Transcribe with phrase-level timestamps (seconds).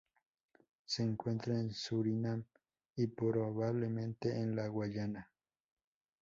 [0.83, 2.43] Se encuentra en Surinam
[2.95, 5.31] y, probablemente, en la Guayana.